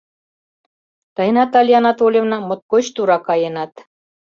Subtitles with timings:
[1.15, 3.73] Тый, Наталья Анатольевна, моткоч тура каенат.